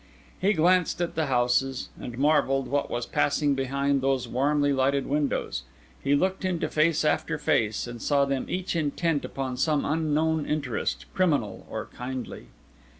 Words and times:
He 0.39 0.53
glanced 0.53 0.99
at 0.99 1.13
the 1.13 1.27
houses, 1.27 1.89
and 1.99 2.17
marvelled 2.17 2.67
what 2.67 2.89
was 2.89 3.05
passing 3.05 3.53
behind 3.53 4.01
those 4.01 4.27
warmly 4.27 4.73
lighted 4.73 5.05
windows; 5.05 5.61
he 6.03 6.15
looked 6.15 6.43
into 6.43 6.69
face 6.69 7.05
after 7.05 7.37
face, 7.37 7.85
and 7.85 8.01
saw 8.01 8.25
them 8.25 8.47
each 8.49 8.75
intent 8.75 9.23
upon 9.23 9.57
some 9.57 9.85
unknown 9.85 10.47
interest, 10.47 11.05
criminal 11.13 11.67
or 11.69 11.85
kindly. 11.85 12.47